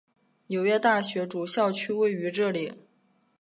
[0.47, 2.73] 纽约大学主校区位于这里。